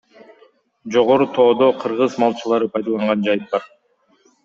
[0.93, 3.73] Жогору тоодо— кыргыз малчылары пайдаланган жайыт бар.